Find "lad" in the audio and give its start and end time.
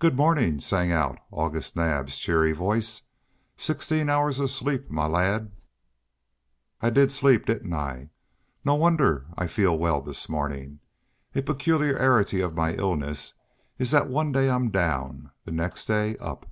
5.06-5.52